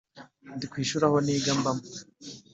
ndi 0.55 0.65
ku 0.71 0.75
ishuri 0.83 1.03
aho 1.07 1.17
niga 1.25 1.51
mbamo. 1.59 1.85